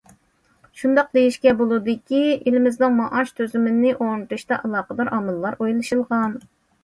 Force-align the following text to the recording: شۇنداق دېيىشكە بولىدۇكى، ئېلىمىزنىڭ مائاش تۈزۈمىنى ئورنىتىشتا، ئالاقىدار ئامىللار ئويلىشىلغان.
شۇنداق 0.83 1.09
دېيىشكە 1.17 1.51
بولىدۇكى، 1.59 2.21
ئېلىمىزنىڭ 2.29 2.97
مائاش 3.01 3.33
تۈزۈمىنى 3.41 3.93
ئورنىتىشتا، 3.99 4.61
ئالاقىدار 4.63 5.13
ئامىللار 5.19 5.61
ئويلىشىلغان. 5.61 6.35